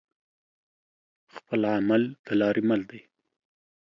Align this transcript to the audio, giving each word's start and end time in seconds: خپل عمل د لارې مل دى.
خپل 1.35 1.59
عمل 1.75 2.01
د 2.25 2.27
لارې 2.39 2.63
مل 2.69 2.81
دى. 2.89 3.01